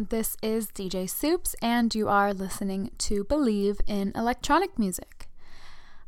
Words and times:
This 0.00 0.38
is 0.40 0.68
DJ 0.68 1.08
Soups, 1.08 1.54
and 1.60 1.94
you 1.94 2.08
are 2.08 2.32
listening 2.32 2.92
to 2.96 3.24
Bleav 3.24 3.78
in 3.86 4.10
Electronic 4.14 4.78
Music. 4.78 5.28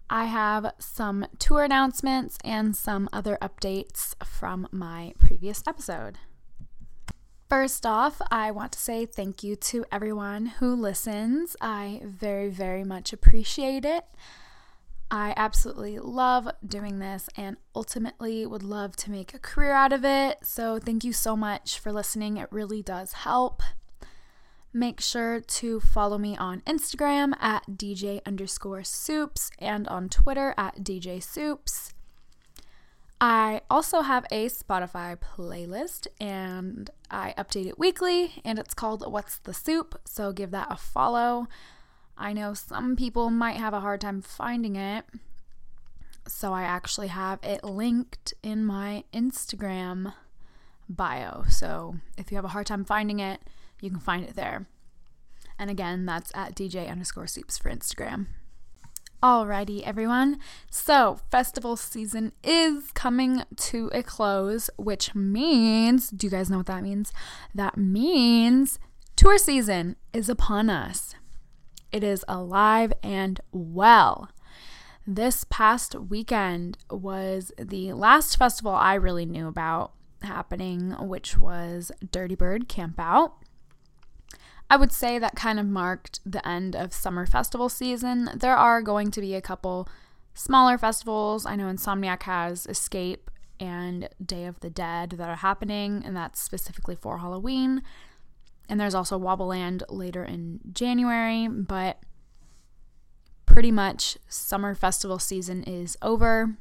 I 0.08 0.24
have 0.24 0.72
some 0.78 1.26
tour 1.38 1.64
announcements 1.64 2.38
and 2.42 2.74
some 2.74 3.10
other 3.12 3.36
updates 3.42 4.14
from 4.24 4.68
my 4.72 5.12
previous 5.18 5.62
episode. 5.66 6.16
First 7.50 7.84
off, 7.84 8.22
I 8.30 8.50
want 8.52 8.72
to 8.72 8.78
say 8.78 9.04
thank 9.04 9.42
you 9.42 9.54
to 9.56 9.84
everyone 9.92 10.46
who 10.46 10.74
listens. 10.74 11.54
I 11.60 12.00
very, 12.04 12.48
very 12.48 12.84
much 12.84 13.12
appreciate 13.12 13.84
it. 13.84 14.06
I 15.10 15.34
absolutely 15.36 15.98
love 15.98 16.48
doing 16.66 16.98
this 16.98 17.28
and 17.36 17.56
ultimately 17.76 18.46
would 18.46 18.62
love 18.62 18.96
to 18.96 19.10
make 19.10 19.34
a 19.34 19.38
career 19.38 19.72
out 19.72 19.92
of 19.92 20.04
it. 20.04 20.38
So, 20.42 20.80
thank 20.80 21.04
you 21.04 21.12
so 21.12 21.36
much 21.36 21.78
for 21.78 21.92
listening. 21.92 22.38
It 22.38 22.48
really 22.50 22.82
does 22.82 23.12
help. 23.12 23.62
Make 24.76 25.00
sure 25.00 25.38
to 25.38 25.78
follow 25.78 26.18
me 26.18 26.36
on 26.36 26.60
Instagram 26.62 27.34
at 27.40 27.62
DJ 27.70 28.20
underscore 28.26 28.82
soups 28.82 29.52
and 29.60 29.86
on 29.86 30.08
Twitter 30.08 30.52
at 30.58 30.78
DJ 30.78 31.22
soups. 31.22 31.94
I 33.20 33.60
also 33.70 34.00
have 34.00 34.26
a 34.32 34.48
Spotify 34.48 35.16
playlist 35.16 36.08
and 36.20 36.90
I 37.08 37.34
update 37.38 37.66
it 37.66 37.78
weekly 37.78 38.42
and 38.44 38.58
it's 38.58 38.74
called 38.74 39.08
What's 39.10 39.38
the 39.38 39.54
Soup, 39.54 39.96
so 40.04 40.32
give 40.32 40.50
that 40.50 40.66
a 40.72 40.76
follow. 40.76 41.46
I 42.18 42.32
know 42.32 42.52
some 42.52 42.96
people 42.96 43.30
might 43.30 43.58
have 43.58 43.74
a 43.74 43.80
hard 43.80 44.00
time 44.00 44.22
finding 44.22 44.74
it. 44.74 45.04
So 46.26 46.52
I 46.52 46.62
actually 46.62 47.08
have 47.08 47.38
it 47.44 47.62
linked 47.62 48.34
in 48.42 48.64
my 48.64 49.04
Instagram 49.14 50.14
bio. 50.88 51.44
So 51.48 51.94
if 52.18 52.32
you 52.32 52.36
have 52.36 52.44
a 52.44 52.48
hard 52.48 52.66
time 52.66 52.84
finding 52.84 53.20
it, 53.20 53.40
you 53.84 53.90
can 53.90 54.00
find 54.00 54.24
it 54.24 54.34
there. 54.34 54.66
And 55.58 55.70
again, 55.70 56.06
that's 56.06 56.32
at 56.34 56.56
DJ 56.56 56.90
underscore 56.90 57.26
soups 57.26 57.58
for 57.58 57.70
Instagram. 57.70 58.26
Alrighty, 59.22 59.82
everyone. 59.84 60.38
So, 60.70 61.18
festival 61.30 61.76
season 61.76 62.32
is 62.42 62.90
coming 62.92 63.42
to 63.56 63.90
a 63.94 64.02
close, 64.02 64.68
which 64.76 65.14
means, 65.14 66.10
do 66.10 66.26
you 66.26 66.30
guys 66.30 66.50
know 66.50 66.58
what 66.58 66.66
that 66.66 66.82
means? 66.82 67.12
That 67.54 67.78
means 67.78 68.78
tour 69.16 69.38
season 69.38 69.96
is 70.12 70.28
upon 70.28 70.68
us. 70.68 71.14
It 71.92 72.04
is 72.04 72.24
alive 72.28 72.92
and 73.02 73.40
well. 73.52 74.28
This 75.06 75.44
past 75.48 75.94
weekend 75.94 76.78
was 76.90 77.52
the 77.58 77.92
last 77.92 78.36
festival 78.36 78.72
I 78.72 78.94
really 78.94 79.26
knew 79.26 79.48
about 79.48 79.92
happening, 80.22 80.90
which 80.92 81.38
was 81.38 81.92
Dirty 82.10 82.34
Bird 82.34 82.68
Campout. 82.68 83.32
I 84.70 84.76
would 84.76 84.92
say 84.92 85.18
that 85.18 85.36
kind 85.36 85.60
of 85.60 85.66
marked 85.66 86.20
the 86.24 86.46
end 86.46 86.74
of 86.74 86.92
summer 86.92 87.26
festival 87.26 87.68
season. 87.68 88.30
There 88.34 88.56
are 88.56 88.82
going 88.82 89.10
to 89.12 89.20
be 89.20 89.34
a 89.34 89.42
couple 89.42 89.88
smaller 90.34 90.78
festivals. 90.78 91.46
I 91.46 91.56
know 91.56 91.66
Insomniac 91.66 92.22
has 92.24 92.66
Escape 92.66 93.30
and 93.60 94.08
Day 94.24 94.46
of 94.46 94.60
the 94.60 94.70
Dead 94.70 95.10
that 95.10 95.28
are 95.28 95.36
happening, 95.36 96.02
and 96.04 96.16
that's 96.16 96.40
specifically 96.40 96.96
for 96.96 97.18
Halloween. 97.18 97.82
And 98.68 98.80
there's 98.80 98.94
also 98.94 99.18
Wobbleland 99.18 99.84
later 99.88 100.24
in 100.24 100.60
January, 100.72 101.46
but 101.48 102.00
pretty 103.46 103.70
much 103.70 104.18
summer 104.26 104.74
festival 104.74 105.18
season 105.18 105.62
is 105.64 105.96
over. 106.02 106.56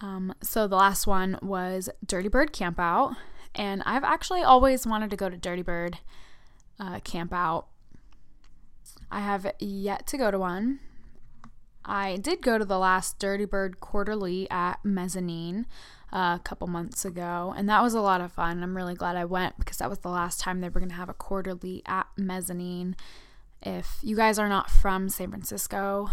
Um, 0.00 0.34
so 0.42 0.66
the 0.66 0.76
last 0.76 1.06
one 1.06 1.38
was 1.42 1.90
Dirty 2.06 2.28
Bird 2.28 2.52
Camp 2.52 2.78
Out, 2.78 3.16
and 3.54 3.82
I've 3.84 4.04
actually 4.04 4.42
always 4.42 4.86
wanted 4.86 5.10
to 5.10 5.16
go 5.16 5.28
to 5.28 5.36
Dirty 5.36 5.62
Bird 5.62 5.98
uh, 6.78 7.00
Camp 7.00 7.32
Out. 7.32 7.66
I 9.10 9.20
have 9.20 9.52
yet 9.58 10.06
to 10.08 10.16
go 10.16 10.30
to 10.30 10.38
one. 10.38 10.80
I 11.84 12.16
did 12.16 12.42
go 12.42 12.58
to 12.58 12.64
the 12.64 12.78
last 12.78 13.18
Dirty 13.18 13.44
Bird 13.44 13.80
Quarterly 13.80 14.48
at 14.50 14.84
Mezzanine 14.84 15.66
uh, 16.12 16.36
a 16.38 16.40
couple 16.44 16.68
months 16.68 17.04
ago, 17.04 17.54
and 17.56 17.68
that 17.68 17.82
was 17.82 17.94
a 17.94 18.00
lot 18.00 18.20
of 18.20 18.32
fun. 18.32 18.62
I'm 18.62 18.76
really 18.76 18.94
glad 18.94 19.16
I 19.16 19.24
went 19.24 19.58
because 19.58 19.78
that 19.78 19.90
was 19.90 20.00
the 20.00 20.08
last 20.08 20.40
time 20.40 20.60
they 20.60 20.68
were 20.68 20.80
going 20.80 20.90
to 20.90 20.96
have 20.96 21.08
a 21.08 21.14
quarterly 21.14 21.82
at 21.86 22.06
Mezzanine. 22.16 22.96
If 23.62 23.98
you 24.02 24.16
guys 24.16 24.38
are 24.38 24.48
not 24.48 24.70
from 24.70 25.08
San 25.08 25.30
Francisco, 25.30 26.10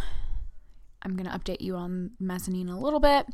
I'm 1.01 1.15
going 1.15 1.29
to 1.29 1.37
update 1.37 1.61
you 1.61 1.75
on 1.75 2.11
Mezzanine 2.19 2.69
a 2.69 2.79
little 2.79 2.99
bit. 2.99 3.27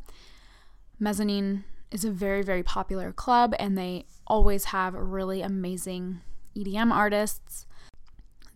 Mezzanine 1.00 1.64
is 1.93 2.03
a 2.03 2.11
very, 2.11 2.41
very 2.41 2.63
popular 2.63 3.13
club, 3.13 3.53
and 3.59 3.77
they 3.77 4.05
always 4.25 4.65
have 4.65 4.95
really 4.95 5.41
amazing 5.41 6.21
EDM 6.57 6.91
artists. 6.91 7.67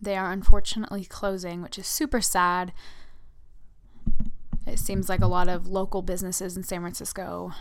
They 0.02 0.16
are 0.16 0.32
unfortunately 0.32 1.04
closing, 1.04 1.62
which 1.62 1.78
is 1.78 1.86
super 1.86 2.20
sad. 2.20 2.72
It 4.66 4.78
seems 4.78 5.08
like 5.08 5.20
a 5.20 5.26
lot 5.26 5.48
of 5.48 5.66
local 5.68 6.02
businesses 6.02 6.56
in 6.56 6.64
San 6.64 6.80
Francisco 6.80 7.52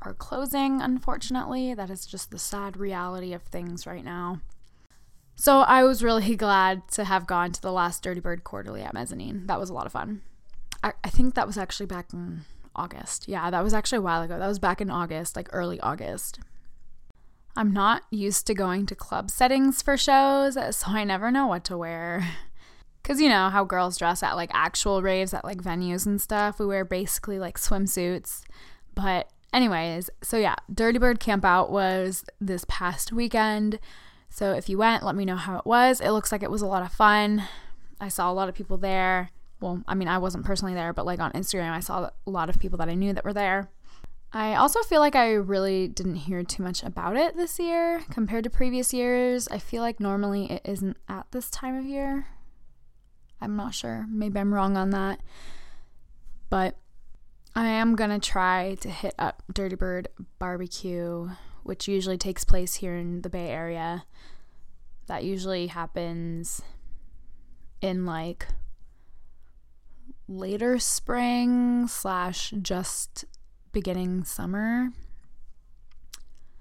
are 0.00 0.14
closing, 0.14 0.80
unfortunately. 0.80 1.74
That 1.74 1.90
is 1.90 2.06
just 2.06 2.30
the 2.30 2.38
sad 2.38 2.76
reality 2.76 3.32
of 3.32 3.42
things 3.42 3.86
right 3.86 4.04
now. 4.04 4.40
So 5.34 5.60
I 5.60 5.82
was 5.82 6.02
really 6.02 6.36
glad 6.36 6.88
to 6.92 7.04
have 7.04 7.26
gone 7.26 7.50
to 7.52 7.60
the 7.60 7.72
last 7.72 8.02
Dirty 8.02 8.20
Bird 8.20 8.44
Quarterly 8.44 8.82
at 8.82 8.94
Mezzanine. 8.94 9.46
That 9.46 9.60
was 9.60 9.68
a 9.68 9.74
lot 9.74 9.86
of 9.86 9.92
fun. 9.92 10.22
I, 10.82 10.92
I 11.02 11.10
think 11.10 11.34
that 11.34 11.46
was 11.46 11.58
actually 11.58 11.86
back 11.86 12.12
in 12.12 12.42
August. 12.74 13.28
Yeah, 13.28 13.50
that 13.50 13.64
was 13.64 13.74
actually 13.74 13.98
a 13.98 14.02
while 14.02 14.22
ago. 14.22 14.38
That 14.38 14.48
was 14.48 14.58
back 14.58 14.80
in 14.80 14.90
August, 14.90 15.36
like 15.36 15.48
early 15.52 15.80
August. 15.80 16.40
I'm 17.56 17.72
not 17.72 18.02
used 18.10 18.46
to 18.46 18.54
going 18.54 18.86
to 18.86 18.94
club 18.94 19.30
settings 19.30 19.82
for 19.82 19.96
shows, 19.96 20.54
so 20.54 20.86
I 20.88 21.04
never 21.04 21.30
know 21.30 21.46
what 21.46 21.64
to 21.64 21.76
wear. 21.76 22.26
Because 23.02 23.20
you 23.20 23.28
know 23.28 23.50
how 23.50 23.64
girls 23.64 23.98
dress 23.98 24.22
at 24.22 24.36
like 24.36 24.52
actual 24.54 25.02
raves 25.02 25.34
at 25.34 25.44
like 25.44 25.60
venues 25.60 26.06
and 26.06 26.20
stuff. 26.20 26.60
We 26.60 26.66
wear 26.66 26.84
basically 26.84 27.36
like 27.36 27.58
swimsuits. 27.58 28.42
But, 28.94 29.28
anyways, 29.52 30.08
so 30.22 30.36
yeah, 30.36 30.54
Dirty 30.72 31.00
Bird 31.00 31.18
Campout 31.18 31.70
was 31.70 32.24
this 32.40 32.64
past 32.68 33.10
weekend. 33.10 33.80
So 34.30 34.52
if 34.52 34.68
you 34.68 34.78
went, 34.78 35.02
let 35.02 35.16
me 35.16 35.24
know 35.24 35.34
how 35.34 35.58
it 35.58 35.66
was. 35.66 36.00
It 36.00 36.10
looks 36.10 36.30
like 36.30 36.44
it 36.44 36.50
was 36.50 36.62
a 36.62 36.66
lot 36.66 36.84
of 36.84 36.92
fun. 36.92 37.42
I 38.00 38.06
saw 38.06 38.30
a 38.30 38.32
lot 38.32 38.48
of 38.48 38.54
people 38.54 38.76
there. 38.76 39.30
Well, 39.62 39.80
I 39.86 39.94
mean, 39.94 40.08
I 40.08 40.18
wasn't 40.18 40.44
personally 40.44 40.74
there, 40.74 40.92
but 40.92 41.06
like 41.06 41.20
on 41.20 41.30
Instagram, 41.32 41.70
I 41.70 41.78
saw 41.78 42.10
a 42.26 42.30
lot 42.30 42.50
of 42.50 42.58
people 42.58 42.78
that 42.78 42.88
I 42.88 42.94
knew 42.94 43.12
that 43.12 43.24
were 43.24 43.32
there. 43.32 43.70
I 44.32 44.56
also 44.56 44.82
feel 44.82 44.98
like 44.98 45.14
I 45.14 45.32
really 45.34 45.86
didn't 45.86 46.16
hear 46.16 46.42
too 46.42 46.64
much 46.64 46.82
about 46.82 47.16
it 47.16 47.36
this 47.36 47.60
year 47.60 48.02
compared 48.10 48.44
to 48.44 48.50
previous 48.50 48.92
years. 48.92 49.46
I 49.48 49.58
feel 49.58 49.80
like 49.82 50.00
normally 50.00 50.50
it 50.50 50.62
isn't 50.64 50.96
at 51.08 51.26
this 51.30 51.48
time 51.48 51.76
of 51.76 51.84
year. 51.84 52.26
I'm 53.40 53.54
not 53.54 53.72
sure. 53.72 54.06
Maybe 54.08 54.40
I'm 54.40 54.52
wrong 54.52 54.76
on 54.76 54.90
that. 54.90 55.20
But 56.50 56.76
I 57.54 57.68
am 57.68 57.94
going 57.94 58.10
to 58.10 58.18
try 58.18 58.76
to 58.80 58.90
hit 58.90 59.14
up 59.16 59.44
Dirty 59.52 59.76
Bird 59.76 60.08
Barbecue, 60.40 61.28
which 61.62 61.86
usually 61.86 62.18
takes 62.18 62.44
place 62.44 62.74
here 62.76 62.96
in 62.96 63.22
the 63.22 63.30
Bay 63.30 63.48
Area. 63.50 64.06
That 65.06 65.22
usually 65.22 65.68
happens 65.68 66.62
in 67.80 68.06
like 68.06 68.46
later 70.28 70.78
spring 70.78 71.86
slash 71.86 72.52
just 72.62 73.24
beginning 73.72 74.24
summer. 74.24 74.90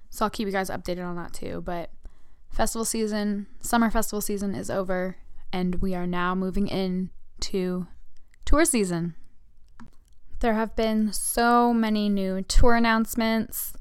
So 0.09 0.25
I'll 0.25 0.29
keep 0.29 0.45
you 0.45 0.51
guys 0.51 0.69
updated 0.69 1.05
on 1.05 1.15
that 1.15 1.33
too. 1.33 1.61
But 1.61 1.89
festival 2.49 2.85
season, 2.85 3.47
summer 3.59 3.89
festival 3.89 4.21
season 4.21 4.55
is 4.55 4.69
over, 4.69 5.17
and 5.53 5.75
we 5.75 5.95
are 5.95 6.07
now 6.07 6.35
moving 6.35 6.67
in 6.67 7.09
to 7.41 7.87
tour 8.45 8.65
season. 8.65 9.15
There 10.39 10.53
have 10.53 10.75
been 10.75 11.13
so 11.13 11.73
many 11.73 12.09
new 12.09 12.41
tour 12.41 12.75
announcements, 12.75 13.73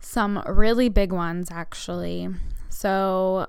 some 0.00 0.42
really 0.46 0.88
big 0.88 1.12
ones 1.12 1.48
actually. 1.50 2.28
So 2.68 3.48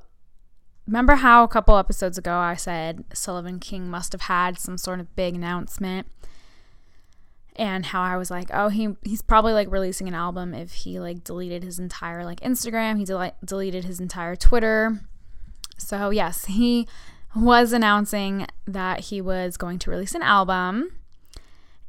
remember 0.88 1.16
how 1.16 1.44
a 1.44 1.48
couple 1.48 1.78
episodes 1.78 2.18
ago 2.18 2.38
I 2.38 2.56
said 2.56 3.04
Sullivan 3.14 3.60
King 3.60 3.90
must 3.90 4.12
have 4.12 4.22
had 4.22 4.60
some 4.60 4.78
sort 4.78 5.00
of 5.00 5.16
big 5.16 5.36
announcement? 5.36 6.08
and 7.56 7.86
how 7.86 8.02
I 8.02 8.18
was 8.18 8.30
like, 8.30 8.50
oh, 8.54 8.70
he 8.70 8.90
he's 9.04 9.22
probably 9.22 9.54
like 9.54 9.72
releasing 9.72 10.08
an 10.08 10.14
album 10.14 10.54
if 10.54 10.74
he 10.74 11.00
like 11.00 11.24
deleted 11.24 11.64
his 11.64 11.80
entire 11.80 12.26
like 12.26 12.42
Instagram, 12.42 12.98
he 12.98 13.06
del- 13.06 13.32
deleted 13.44 13.86
his 13.86 14.00
entire 14.00 14.36
Twitter. 14.36 15.00
So, 15.78 16.10
yes, 16.10 16.46
he 16.46 16.88
was 17.36 17.74
announcing 17.74 18.48
that 18.66 19.02
he 19.02 19.22
was 19.22 19.58
going 19.58 19.80
to 19.80 19.90
release 19.90 20.16
an 20.16 20.22
album. 20.22 20.92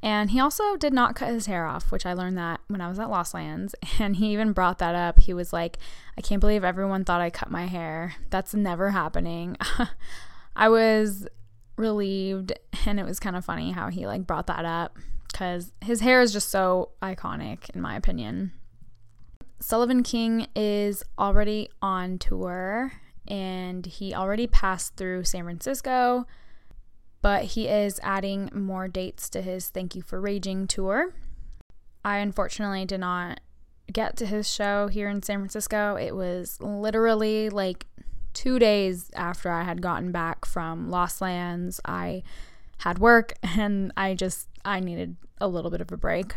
And 0.02 0.30
he 0.30 0.38
also 0.38 0.76
did 0.76 0.92
not 0.92 1.16
cut 1.16 1.28
his 1.28 1.46
hair 1.46 1.66
off, 1.66 1.90
which 1.90 2.06
I 2.06 2.12
learned 2.12 2.38
that 2.38 2.60
when 2.68 2.80
I 2.80 2.88
was 2.88 2.98
at 2.98 3.10
Lost 3.10 3.34
Lands. 3.34 3.74
And 3.98 4.16
he 4.16 4.32
even 4.32 4.52
brought 4.52 4.78
that 4.78 4.94
up. 4.94 5.18
He 5.18 5.32
was 5.32 5.52
like, 5.52 5.78
I 6.18 6.20
can't 6.20 6.40
believe 6.40 6.64
everyone 6.64 7.04
thought 7.04 7.20
I 7.20 7.30
cut 7.30 7.50
my 7.50 7.66
hair. 7.66 8.14
That's 8.30 8.54
never 8.54 8.90
happening. 8.90 9.56
I 10.56 10.68
was 10.68 11.26
relieved 11.76 12.52
and 12.86 12.98
it 12.98 13.04
was 13.04 13.20
kind 13.20 13.36
of 13.36 13.44
funny 13.44 13.72
how 13.72 13.88
he 13.88 14.06
like 14.06 14.26
brought 14.26 14.46
that 14.46 14.64
up 14.64 14.96
cuz 15.34 15.72
his 15.82 16.00
hair 16.00 16.22
is 16.22 16.32
just 16.32 16.48
so 16.48 16.90
iconic 17.02 17.68
in 17.74 17.80
my 17.80 17.96
opinion. 17.96 18.52
Sullivan 19.60 20.02
King 20.02 20.48
is 20.54 21.02
already 21.18 21.68
on 21.82 22.18
tour 22.18 22.92
and 23.28 23.84
he 23.86 24.14
already 24.14 24.46
passed 24.46 24.96
through 24.96 25.24
San 25.24 25.44
Francisco, 25.44 26.26
but 27.22 27.44
he 27.44 27.68
is 27.68 28.00
adding 28.02 28.50
more 28.52 28.88
dates 28.88 29.28
to 29.30 29.42
his 29.42 29.68
Thank 29.68 29.94
You 29.94 30.02
for 30.02 30.20
Raging 30.20 30.66
tour. 30.66 31.12
I 32.04 32.18
unfortunately 32.18 32.84
did 32.84 33.00
not 33.00 33.40
get 33.92 34.16
to 34.16 34.26
his 34.26 34.52
show 34.52 34.88
here 34.88 35.08
in 35.08 35.22
San 35.22 35.38
Francisco. 35.38 35.96
It 35.96 36.14
was 36.14 36.58
literally 36.60 37.48
like 37.50 37.86
two 38.32 38.58
days 38.58 39.10
after 39.14 39.50
I 39.50 39.62
had 39.62 39.80
gotten 39.80 40.12
back 40.12 40.44
from 40.44 40.90
Lost 40.90 41.20
Lands. 41.20 41.80
I 41.84 42.22
had 42.78 42.98
work 42.98 43.32
and 43.42 43.92
I 43.96 44.14
just 44.14 44.48
I 44.64 44.80
needed 44.80 45.16
a 45.40 45.48
little 45.48 45.70
bit 45.70 45.80
of 45.80 45.90
a 45.92 45.96
break. 45.96 46.34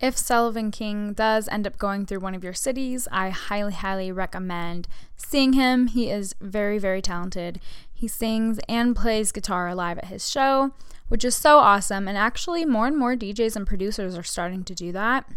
If 0.00 0.16
Sullivan 0.16 0.70
King 0.70 1.12
does 1.12 1.46
end 1.48 1.66
up 1.66 1.76
going 1.76 2.06
through 2.06 2.20
one 2.20 2.34
of 2.34 2.42
your 2.42 2.54
cities, 2.54 3.06
I 3.12 3.28
highly, 3.28 3.74
highly 3.74 4.10
recommend 4.10 4.88
seeing 5.16 5.52
him. 5.52 5.88
He 5.88 6.10
is 6.10 6.34
very, 6.40 6.78
very 6.78 7.02
talented. 7.02 7.60
He 7.92 8.08
sings 8.08 8.58
and 8.66 8.96
plays 8.96 9.30
guitar 9.30 9.74
live 9.74 9.98
at 9.98 10.06
his 10.06 10.28
show, 10.28 10.72
which 11.08 11.22
is 11.22 11.34
so 11.34 11.58
awesome. 11.58 12.08
And 12.08 12.16
actually, 12.16 12.64
more 12.64 12.86
and 12.86 12.96
more 12.96 13.14
DJs 13.14 13.56
and 13.56 13.66
producers 13.66 14.16
are 14.16 14.22
starting 14.22 14.64
to 14.64 14.74
do 14.74 14.90
that. 14.92 15.28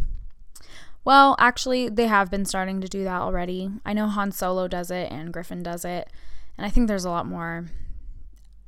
Well, 1.03 1.35
actually, 1.37 1.89
they 1.89 2.07
have 2.07 2.31
been 2.31 2.45
starting 2.45 2.79
to 2.79 2.87
do 2.87 3.03
that 3.03 3.21
already. 3.21 3.69
I 3.85 3.91
know 3.91 4.07
Han 4.07 4.31
Solo 4.31 4.69
does 4.69 4.89
it 4.89 5.11
and 5.11 5.33
Gryffin 5.33 5.61
does 5.61 5.83
it. 5.83 6.09
And 6.57 6.65
I 6.65 6.69
think 6.69 6.87
there's 6.87 7.03
a 7.03 7.09
lot 7.09 7.25
more 7.25 7.65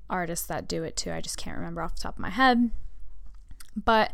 artists 0.09 0.45
that 0.47 0.67
do 0.67 0.83
it 0.83 0.97
too. 0.97 1.13
I 1.13 1.21
just 1.21 1.37
can't 1.37 1.57
remember 1.57 1.81
off 1.81 1.95
the 1.95 2.01
top 2.01 2.15
of 2.15 2.19
my 2.19 2.31
head. 2.31 2.71
But 3.81 4.11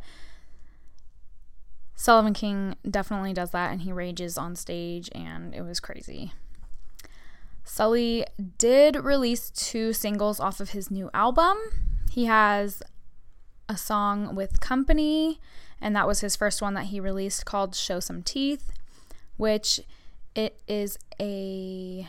Sullivan 2.01 2.33
King 2.33 2.77
definitely 2.89 3.31
does 3.31 3.51
that 3.51 3.71
and 3.71 3.83
he 3.83 3.92
rages 3.92 4.36
on 4.36 4.56
stage 4.56 5.07
and 5.13 5.53
it 5.53 5.62
was 5.62 5.80
crazy. 5.80 6.33
Sully 7.63 8.25
did 8.57 8.95
release 8.95 9.51
two 9.51 9.94
singles 9.94 10.39
off 10.39 10.59
of 10.59 10.71
his 10.71 10.89
new 10.89 11.12
album. 11.13 11.59
He 12.09 12.25
has 12.25 12.81
a 13.69 13.77
song 13.77 14.33
with 14.33 14.59
Kompany 14.59 15.38
and 15.80 15.95
that 15.95 16.07
was 16.07 16.21
his 16.21 16.36
first 16.36 16.59
one 16.59 16.74
that 16.74 16.86
he 16.86 17.00
released 17.00 17.45
called 17.45 17.75
Show 17.75 18.00
Some 18.00 18.24
Teeth, 18.24 18.71
which 19.38 19.80
it 20.33 20.59
is 20.68 20.98
a 21.19 22.07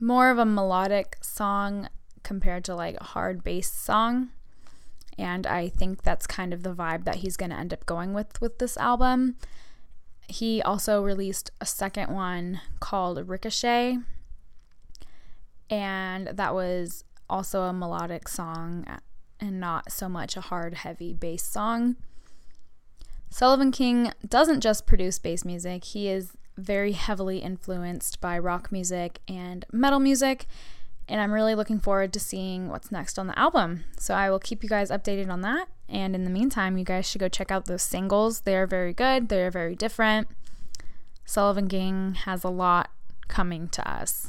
more 0.00 0.30
of 0.30 0.38
a 0.38 0.44
melodic 0.44 1.18
song 1.20 1.88
compared 2.24 2.64
to 2.64 2.74
like 2.74 2.96
a 3.00 3.04
hard 3.04 3.44
bass 3.44 3.70
song. 3.70 4.30
And 5.18 5.46
I 5.46 5.68
think 5.68 6.02
that's 6.02 6.26
kind 6.26 6.52
of 6.52 6.62
the 6.62 6.74
vibe 6.74 7.04
that 7.04 7.16
he's 7.16 7.36
going 7.36 7.50
to 7.50 7.58
end 7.58 7.72
up 7.72 7.86
going 7.86 8.14
with 8.14 8.40
with 8.40 8.58
this 8.58 8.76
album. 8.76 9.36
He 10.28 10.62
also 10.62 11.02
released 11.02 11.50
a 11.60 11.66
second 11.66 12.12
one 12.12 12.60
called 12.80 13.28
Ricochet. 13.28 13.98
And 15.68 16.28
that 16.28 16.54
was 16.54 17.04
also 17.28 17.62
a 17.62 17.72
melodic 17.72 18.28
song 18.28 18.86
and 19.40 19.58
not 19.60 19.90
so 19.90 20.08
much 20.08 20.36
a 20.36 20.40
hard, 20.42 20.74
heavy 20.74 21.12
bass 21.12 21.42
song. 21.42 21.96
Sullivan 23.30 23.72
King 23.72 24.12
doesn't 24.28 24.60
just 24.60 24.86
produce 24.86 25.18
bass 25.18 25.44
music, 25.44 25.84
he 25.84 26.08
is 26.08 26.36
very 26.58 26.92
heavily 26.92 27.38
influenced 27.38 28.20
by 28.20 28.38
rock 28.38 28.70
music 28.70 29.20
and 29.26 29.64
metal 29.72 29.98
music, 29.98 30.46
and 31.08 31.20
I'm 31.20 31.32
really 31.32 31.54
looking 31.54 31.78
forward 31.78 32.12
to 32.12 32.20
seeing 32.20 32.68
what's 32.68 32.92
next 32.92 33.18
on 33.18 33.26
the 33.26 33.38
album. 33.38 33.84
So 33.98 34.14
I 34.14 34.30
will 34.30 34.38
keep 34.38 34.62
you 34.62 34.68
guys 34.68 34.90
updated 34.90 35.30
on 35.30 35.40
that. 35.42 35.68
And 35.88 36.14
in 36.14 36.24
the 36.24 36.30
meantime, 36.30 36.78
you 36.78 36.84
guys 36.84 37.08
should 37.08 37.20
go 37.20 37.28
check 37.28 37.50
out 37.50 37.66
those 37.66 37.82
singles. 37.82 38.40
They 38.40 38.56
are 38.56 38.66
very 38.66 38.94
good, 38.94 39.28
they 39.28 39.42
are 39.42 39.50
very 39.50 39.74
different. 39.74 40.28
Sullivan 41.24 41.68
King 41.68 42.14
has 42.24 42.44
a 42.44 42.48
lot 42.48 42.90
coming 43.28 43.68
to 43.68 43.90
us. 43.90 44.28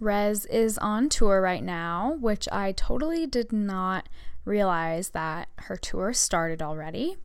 Rezz 0.00 0.46
is 0.50 0.78
on 0.78 1.08
tour 1.08 1.40
right 1.40 1.62
now, 1.62 2.16
which 2.20 2.48
I 2.50 2.72
totally 2.72 3.26
did 3.26 3.52
not 3.52 4.08
realize 4.44 5.10
that 5.10 5.48
her 5.56 5.76
tour 5.76 6.12
started 6.12 6.60
already. 6.60 7.16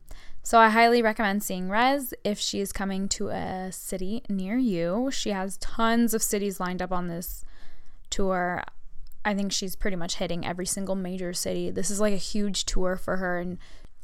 So 0.48 0.58
I 0.58 0.70
highly 0.70 1.02
recommend 1.02 1.42
seeing 1.42 1.68
Rezz 1.68 2.14
if 2.24 2.38
she 2.38 2.60
is 2.60 2.72
coming 2.72 3.06
to 3.10 3.28
a 3.28 3.70
city 3.70 4.22
near 4.30 4.56
you. 4.56 5.10
She 5.12 5.28
has 5.28 5.58
tons 5.58 6.14
of 6.14 6.22
cities 6.22 6.58
lined 6.58 6.80
up 6.80 6.90
on 6.90 7.06
this 7.06 7.44
tour. 8.08 8.62
I 9.26 9.34
think 9.34 9.52
she's 9.52 9.76
pretty 9.76 9.98
much 9.98 10.14
hitting 10.14 10.46
every 10.46 10.64
single 10.64 10.94
major 10.94 11.34
city. 11.34 11.70
This 11.70 11.90
is 11.90 12.00
like 12.00 12.14
a 12.14 12.16
huge 12.16 12.64
tour 12.64 12.96
for 12.96 13.18
her, 13.18 13.38
and 13.38 13.58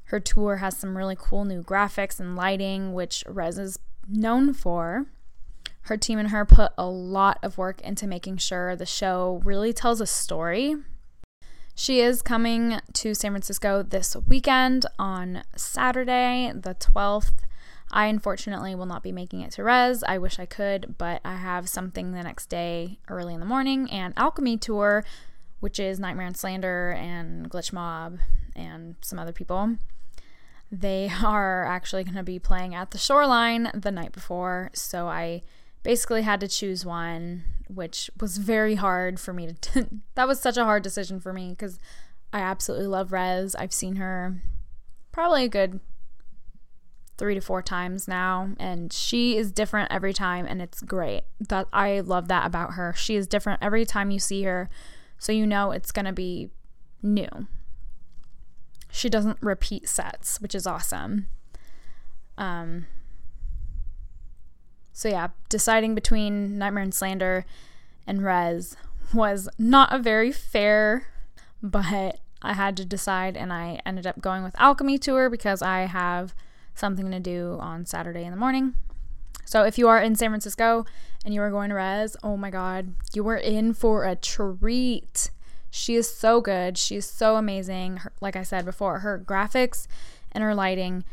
her 0.09 0.21
tour 0.21 0.57
has 0.57 0.77
some 0.77 0.99
really 0.99 1.17
cool 1.19 1.47
new 1.47 1.63
graphics 1.63 2.21
and 2.21 2.37
lighting, 2.37 2.93
which 2.93 3.25
Rezz 3.27 3.59
is 3.59 3.79
known 4.07 4.53
for. 4.53 5.07
Her 5.85 5.97
team 5.97 6.19
and 6.19 6.29
her 6.29 6.45
put 6.45 6.73
a 6.77 6.85
lot 6.85 7.39
of 7.43 7.57
work 7.57 7.81
into 7.81 8.07
making 8.07 8.37
sure 8.37 8.77
the 8.77 8.85
show 8.85 9.41
really 9.47 9.73
tells 9.73 10.03
a 10.03 10.07
story 10.07 10.77
she 11.75 12.01
is 12.01 12.23
coming 12.23 12.81
to 12.93 13.15
San 13.15 13.33
Francisco 13.33 13.83
this 13.83 14.15
weekend 14.15 14.87
on 14.99 15.43
Saturday, 15.57 16.53
the 16.55 16.75
12th. 16.75 17.33
I 17.91 18.07
unfortunately 18.07 18.75
will 18.75 18.87
not 18.87 19.03
be 19.03 19.13
making 19.13 19.41
it 19.41 19.53
to 19.53 19.63
Rezz. 19.63 20.03
I 20.07 20.19
wish 20.19 20.39
I 20.39 20.47
could, 20.47 20.97
but 20.99 21.21
I 21.25 21.37
have 21.37 21.69
something 21.69 22.13
the 22.13 22.23
next 22.23 22.47
day 22.47 22.99
early 23.09 23.35
in 23.35 23.41
the 23.41 23.47
morning 23.47 23.91
and 23.91 24.15
Alchemy 24.17 24.59
Tour, 24.59 25.05
which 25.61 25.81
is 25.81 25.99
Nightmare 25.99 26.27
and 26.27 26.37
Slander 26.37 26.93
and 26.93 27.51
Glitch 27.51 27.73
Mob 27.73 28.19
and 28.55 28.95
some 29.01 29.19
other 29.19 29.33
people. 29.33 29.77
They 30.71 31.11
are 31.25 31.65
actually 31.65 32.05
going 32.05 32.17
to 32.17 32.23
be 32.23 32.39
playing 32.39 32.75
at 32.75 32.93
the 32.93 32.99
shoreline 32.99 33.71
the 33.75 33.91
night 33.91 34.13
before, 34.13 34.71
so 34.75 35.09
I 35.09 35.43
basically 35.85 36.23
had 36.23 36.41
to 36.41 36.49
choose 36.49 36.85
one, 36.85 37.45
which 37.69 38.11
was 38.21 38.39
very 38.39 38.75
hard 38.75 39.21
for 39.21 39.33
me 39.33 39.53
to. 39.61 39.87
that 40.17 40.27
was 40.27 40.41
such 40.41 40.57
a 40.57 40.65
hard 40.65 40.83
decision 40.83 41.21
for 41.21 41.33
me 41.33 41.51
because 41.51 41.79
I 42.33 42.41
absolutely 42.41 42.89
love 42.89 43.11
Rezz. 43.11 43.55
I've 43.57 43.73
seen 43.73 43.97
her 43.97 44.43
probably 45.13 45.45
a 45.45 45.49
good 45.49 45.79
three 47.17 47.35
to 47.35 47.41
four 47.41 47.63
times 47.63 48.09
now, 48.09 48.51
and 48.59 48.93
she 48.93 49.37
is 49.37 49.53
different 49.53 49.93
every 49.93 50.13
time, 50.13 50.47
and 50.47 50.61
it's 50.61 50.83
great. 50.83 51.23
That 51.39 51.69
I 51.73 52.01
love 52.01 52.27
that 52.29 52.47
about 52.47 52.73
her. 52.73 52.93
She 52.97 53.15
is 53.15 53.29
different 53.29 53.63
every 53.63 53.85
time 53.85 54.11
you 54.11 54.19
see 54.19 54.43
her, 54.43 54.69
so 55.19 55.31
you 55.31 55.47
know 55.47 55.71
it's 55.71 55.93
gonna 55.93 56.13
be 56.13 56.51
new. 57.03 57.47
She 58.91 59.09
doesn't 59.09 59.39
repeat 59.41 59.89
sets, 59.89 60.41
which 60.41 60.55
is 60.55 60.67
awesome. 60.67 61.27
Um, 62.39 62.87
so 64.95 65.09
yeah, 65.09 65.29
deciding 65.49 65.97
between 65.97 66.57
Nightmare 66.57 66.85
and 66.85 66.95
Slander 66.95 67.45
and 68.07 68.21
Rezz 68.21 68.77
was 69.13 69.49
not 69.59 69.93
a 69.93 69.99
very 69.99 70.31
fair, 70.31 71.09
but 71.61 72.21
I 72.41 72.53
had 72.53 72.77
to 72.77 72.85
decide 72.85 73.37
and 73.37 73.53
I 73.53 73.81
ended 73.85 74.07
up 74.07 74.21
going 74.21 74.45
with 74.45 74.59
Alchemy 74.59 74.99
Tour 74.99 75.29
because 75.29 75.63
I 75.63 75.81
have 75.81 76.33
something 76.77 77.11
to 77.11 77.19
do 77.19 77.59
on 77.61 77.87
Saturday 77.87 78.25
in 78.25 78.31
the 78.31 78.37
morning. 78.39 78.75
So 79.45 79.65
if 79.65 79.79
you 79.79 79.89
are 79.89 80.01
in 80.01 80.15
San 80.15 80.31
Francisco 80.31 80.87
and 81.25 81.35
you 81.35 81.43
are 81.43 81.51
going 81.51 81.71
to 81.71 81.75
Rezz, 81.75 82.15
oh 82.23 82.37
my 82.37 82.51
god, 82.51 82.95
you 83.13 83.27
are 83.29 83.37
in 83.37 83.75
for 83.75 84.05
a 84.05 84.15
treat. 84.15 85.31
She 85.71 85.97
is 85.97 86.09
so 86.09 86.41
good. 86.41 86.79
She 86.79 86.95
is 86.95 87.05
so 87.05 87.35
amazing. 87.35 87.99
Her, 87.99 88.13
like 88.21 88.37
I 88.37 88.45
said 88.45 88.65
before, 88.65 89.01
her 89.01 89.19
graphics 89.19 89.89
and 90.31 90.45
her 90.45 90.55
lighting 90.55 91.05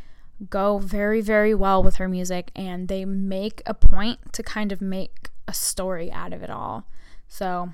go 0.50 0.80
very, 0.80 1.22
very 1.22 1.54
well 1.54 1.84
with 1.84 1.96
her 1.98 2.08
music, 2.08 2.52
and 2.56 2.88
they 2.88 3.06
make 3.06 3.62
a 3.66 3.74
point 3.74 4.34
to 4.34 4.44
kind 4.44 4.72
of 4.72 4.82
make 4.82 5.30
a 5.48 5.54
story 5.54 6.12
out 6.12 6.34
of 6.34 6.42
it 6.42 6.50
all. 6.50 6.88
So, 7.28 7.72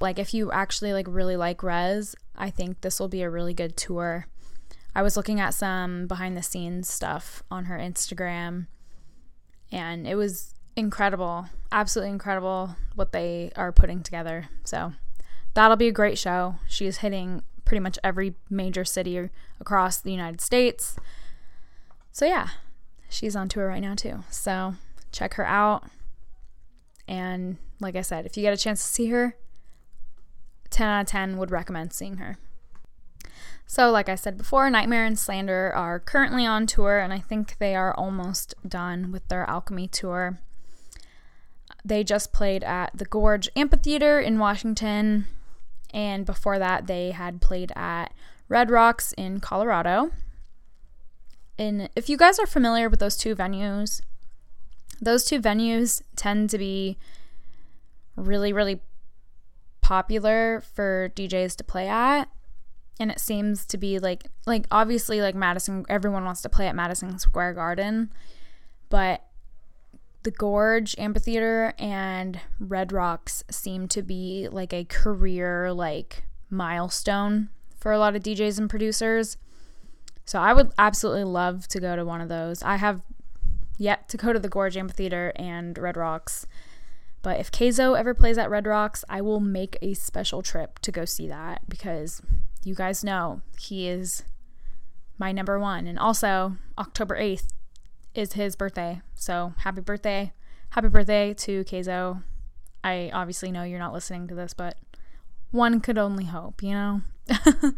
like, 0.00 0.18
if 0.18 0.34
you 0.34 0.52
actually 0.52 0.92
like 0.92 1.06
really 1.08 1.36
like 1.36 1.58
Rezz, 1.58 2.14
I 2.36 2.50
think 2.50 2.80
this 2.80 3.00
will 3.00 3.08
be 3.08 3.22
a 3.22 3.30
really 3.30 3.54
good 3.54 3.76
tour. 3.76 4.26
I 4.94 5.02
was 5.02 5.16
looking 5.16 5.40
at 5.40 5.54
some 5.54 6.06
behind 6.06 6.36
the 6.36 6.42
scenes 6.42 6.90
stuff 6.90 7.42
on 7.50 7.66
her 7.66 7.78
Instagram, 7.78 8.66
and 9.70 10.06
it 10.06 10.14
was 10.14 10.54
incredible, 10.76 11.46
absolutely 11.72 12.10
incredible 12.10 12.76
what 12.94 13.12
they 13.12 13.50
are 13.56 13.72
putting 13.72 14.02
together. 14.02 14.48
So, 14.64 14.92
that'll 15.54 15.76
be 15.76 15.88
a 15.88 15.92
great 15.92 16.18
show. 16.18 16.56
She 16.68 16.86
is 16.86 16.98
hitting 16.98 17.42
pretty 17.64 17.80
much 17.80 17.98
every 18.02 18.34
major 18.48 18.84
city 18.84 19.28
across 19.60 19.98
the 19.98 20.10
United 20.12 20.40
States. 20.40 20.96
So 22.18 22.26
yeah, 22.26 22.48
she's 23.08 23.36
on 23.36 23.48
tour 23.48 23.68
right 23.68 23.80
now 23.80 23.94
too. 23.94 24.24
So 24.28 24.74
check 25.12 25.34
her 25.34 25.46
out. 25.46 25.84
And 27.06 27.58
like 27.78 27.94
I 27.94 28.00
said, 28.00 28.26
if 28.26 28.36
you 28.36 28.42
get 28.42 28.52
a 28.52 28.56
chance 28.56 28.82
to 28.82 28.92
see 28.92 29.06
her, 29.10 29.36
10 30.70 30.88
out 30.88 31.02
of 31.02 31.06
10 31.06 31.38
would 31.38 31.52
recommend 31.52 31.92
seeing 31.92 32.16
her. 32.16 32.36
So, 33.68 33.92
like 33.92 34.08
I 34.08 34.16
said 34.16 34.36
before, 34.36 34.68
Nightmare 34.68 35.04
and 35.04 35.16
Slander 35.16 35.72
are 35.72 36.00
currently 36.00 36.44
on 36.44 36.66
tour, 36.66 36.98
and 36.98 37.12
I 37.12 37.20
think 37.20 37.58
they 37.58 37.76
are 37.76 37.94
almost 37.94 38.52
done 38.66 39.12
with 39.12 39.28
their 39.28 39.48
Alchemy 39.48 39.86
tour. 39.86 40.40
They 41.84 42.02
just 42.02 42.32
played 42.32 42.64
at 42.64 42.90
the 42.96 43.04
Gorge 43.04 43.48
Amphitheater 43.54 44.18
in 44.18 44.40
Washington, 44.40 45.26
and 45.94 46.26
before 46.26 46.58
that, 46.58 46.88
they 46.88 47.12
had 47.12 47.40
played 47.40 47.70
at 47.76 48.12
Red 48.48 48.70
Rocks 48.70 49.12
in 49.12 49.38
Colorado. 49.38 50.10
And 51.58 51.90
if 51.96 52.08
you 52.08 52.16
guys 52.16 52.38
are 52.38 52.46
familiar 52.46 52.88
with 52.88 53.00
those 53.00 53.16
two 53.16 53.34
venues, 53.34 54.00
those 55.00 55.24
two 55.24 55.40
venues 55.40 56.02
tend 56.16 56.50
to 56.50 56.58
be 56.58 56.96
really, 58.16 58.52
really 58.52 58.80
popular 59.80 60.62
for 60.74 61.10
DJs 61.14 61.56
to 61.56 61.64
play 61.64 61.88
at. 61.88 62.28
And 63.00 63.10
it 63.10 63.20
seems 63.20 63.64
to 63.66 63.78
be 63.78 63.98
like 63.98 64.24
like 64.46 64.66
obviously 64.70 65.20
like 65.20 65.34
Madison 65.34 65.84
everyone 65.88 66.24
wants 66.24 66.42
to 66.42 66.48
play 66.48 66.66
at 66.66 66.74
Madison 66.74 67.18
Square 67.18 67.54
Garden, 67.54 68.12
but 68.88 69.24
the 70.24 70.32
Gorge 70.32 70.96
Amphitheater 70.98 71.74
and 71.78 72.40
Red 72.58 72.92
Rocks 72.92 73.44
seem 73.50 73.86
to 73.88 74.02
be 74.02 74.48
like 74.50 74.72
a 74.72 74.84
career 74.84 75.72
like 75.72 76.24
milestone 76.50 77.50
for 77.78 77.92
a 77.92 77.98
lot 77.98 78.16
of 78.16 78.22
DJs 78.22 78.58
and 78.58 78.68
producers. 78.68 79.36
So 80.28 80.38
I 80.38 80.52
would 80.52 80.72
absolutely 80.76 81.24
love 81.24 81.68
to 81.68 81.80
go 81.80 81.96
to 81.96 82.04
one 82.04 82.20
of 82.20 82.28
those. 82.28 82.62
I 82.62 82.76
have 82.76 83.00
yet 83.78 84.10
to 84.10 84.18
go 84.18 84.30
to 84.30 84.38
the 84.38 84.50
Gorge 84.50 84.76
Amphitheater 84.76 85.32
and 85.36 85.78
Red 85.78 85.96
Rocks. 85.96 86.46
But 87.22 87.40
if 87.40 87.50
Kayzo 87.50 87.98
ever 87.98 88.12
plays 88.12 88.36
at 88.36 88.50
Red 88.50 88.66
Rocks, 88.66 89.06
I 89.08 89.22
will 89.22 89.40
make 89.40 89.78
a 89.80 89.94
special 89.94 90.42
trip 90.42 90.80
to 90.80 90.92
go 90.92 91.06
see 91.06 91.28
that 91.28 91.66
because 91.66 92.20
you 92.62 92.74
guys 92.74 93.02
know 93.02 93.40
he 93.58 93.88
is 93.88 94.22
my 95.16 95.32
number 95.32 95.58
one. 95.58 95.86
And 95.86 95.98
also, 95.98 96.58
October 96.76 97.16
8th 97.18 97.46
is 98.14 98.34
his 98.34 98.54
birthday. 98.54 99.00
So 99.14 99.54
happy 99.60 99.80
birthday. 99.80 100.34
Happy 100.68 100.88
birthday 100.88 101.32
to 101.32 101.64
Kayzo. 101.64 102.22
I 102.84 103.10
obviously 103.14 103.50
know 103.50 103.62
you're 103.62 103.78
not 103.78 103.94
listening 103.94 104.28
to 104.28 104.34
this, 104.34 104.52
but 104.52 104.76
one 105.52 105.80
could 105.80 105.96
only 105.96 106.26
hope, 106.26 106.62
you 106.62 106.72
know? 106.72 107.00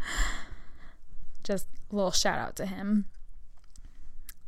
Just 1.51 1.67
a 1.91 1.95
little 1.95 2.11
shout 2.11 2.39
out 2.39 2.55
to 2.55 2.65
him. 2.65 3.07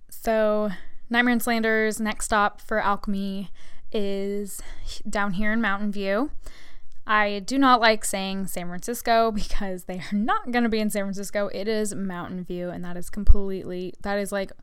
So, 0.09 0.69
Nightmare 1.09 1.33
and 1.33 1.43
Slander's 1.43 1.99
next 1.99 2.23
stop 2.23 2.61
for 2.61 2.79
Alchemy 2.79 3.51
is 3.91 4.61
down 5.09 5.33
here 5.33 5.51
in 5.51 5.59
Mountain 5.59 5.91
View. 5.91 6.31
I 7.05 7.39
do 7.39 7.57
not 7.57 7.81
like 7.81 8.05
saying 8.05 8.47
San 8.47 8.67
Francisco 8.67 9.31
because 9.33 9.83
they 9.83 9.99
are 9.99 10.15
not 10.15 10.51
going 10.51 10.63
to 10.63 10.69
be 10.69 10.79
in 10.79 10.89
San 10.89 11.03
Francisco. 11.03 11.49
It 11.53 11.67
is 11.67 11.93
Mountain 11.93 12.45
View, 12.45 12.69
and 12.69 12.85
that 12.85 12.95
is 12.95 13.09
completely, 13.09 13.93
that 14.01 14.17
is 14.17 14.31
like, 14.31 14.53